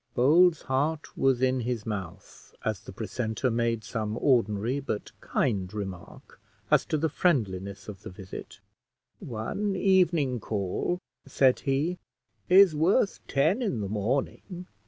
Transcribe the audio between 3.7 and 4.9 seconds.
some ordinary